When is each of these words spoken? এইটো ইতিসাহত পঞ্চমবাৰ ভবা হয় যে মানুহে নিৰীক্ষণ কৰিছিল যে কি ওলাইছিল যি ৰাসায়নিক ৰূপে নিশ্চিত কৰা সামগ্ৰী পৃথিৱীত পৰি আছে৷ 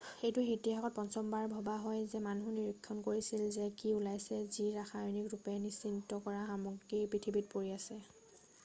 এইটো 0.27 0.43
ইতিসাহত 0.51 0.89
পঞ্চমবাৰ 0.99 1.43
ভবা 1.51 1.75
হয় 1.83 2.07
যে 2.13 2.21
মানুহে 2.27 2.53
নিৰীক্ষণ 2.55 3.03
কৰিছিল 3.09 3.43
যে 3.59 3.67
কি 3.83 3.93
ওলাইছিল 3.99 4.41
যি 4.57 4.65
ৰাসায়নিক 4.79 5.29
ৰূপে 5.37 5.57
নিশ্চিত 5.69 6.21
কৰা 6.29 6.41
সামগ্ৰী 6.55 7.05
পৃথিৱীত 7.15 7.55
পৰি 7.55 7.73
আছে৷ 7.79 8.03